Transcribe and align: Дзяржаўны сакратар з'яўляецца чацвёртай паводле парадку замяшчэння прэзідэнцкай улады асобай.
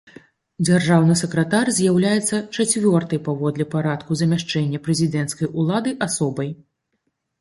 Дзяржаўны 0.67 1.17
сакратар 1.19 1.65
з'яўляецца 1.77 2.39
чацвёртай 2.55 3.19
паводле 3.27 3.65
парадку 3.77 4.11
замяшчэння 4.23 4.83
прэзідэнцкай 4.89 5.47
улады 5.65 5.91
асобай. 6.07 6.49